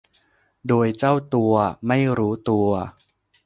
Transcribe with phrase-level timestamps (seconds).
[0.67, 1.53] โดยเจ้าตัว
[1.87, 2.69] ไม่รู้ตัว